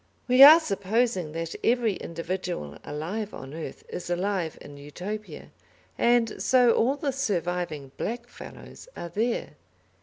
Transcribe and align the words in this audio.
We 0.27 0.41
are 0.41 0.59
supposing 0.59 1.33
that 1.33 1.53
every 1.63 1.93
individual 1.93 2.75
alive 2.83 3.35
on 3.35 3.53
earth 3.53 3.83
is 3.87 4.09
alive 4.09 4.57
in 4.59 4.77
Utopia, 4.77 5.51
and 5.95 6.41
so 6.41 6.71
all 6.71 6.95
the 6.95 7.11
surviving 7.11 7.91
"black 7.97 8.27
fellows" 8.27 8.87
are 8.97 9.09
there. 9.09 9.57